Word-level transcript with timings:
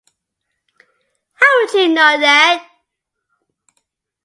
How 1.33 1.59
would 1.61 1.73
you 1.73 1.87
know 1.89 1.93
that? 2.19 2.67